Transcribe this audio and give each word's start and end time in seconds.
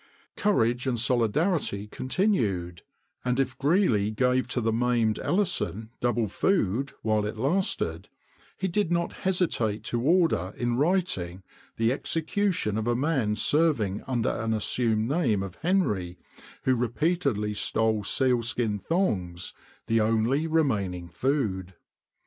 Courage 0.35 0.87
and 0.87 0.99
solidarity 0.99 1.85
continued; 1.85 2.81
and 3.23 3.39
if 3.39 3.55
Greely 3.59 4.09
gave 4.09 4.47
to 4.47 4.59
the 4.59 4.73
maimed 4.73 5.19
Ellison 5.19 5.91
double 5.99 6.27
food 6.27 6.93
while 7.03 7.23
it 7.23 7.37
lasted, 7.37 8.09
he 8.57 8.67
did 8.67 8.91
not 8.91 9.13
hesitate 9.13 9.83
to 9.83 10.01
order 10.01 10.55
in 10.57 10.75
writing 10.75 11.43
the 11.77 11.91
execution 11.91 12.79
of 12.79 12.87
a 12.87 12.95
man 12.95 13.35
serving 13.35 14.01
under 14.07 14.29
an 14.31 14.55
assumed 14.55 15.07
name 15.07 15.43
of 15.43 15.57
Henry, 15.57 16.17
who 16.63 16.75
repeatedly 16.75 17.53
stole 17.53 18.03
sealskin 18.03 18.79
thongs, 18.79 19.53
the 19.85 20.01
only 20.01 20.47
remaining 20.47 21.09
food. 21.09 21.75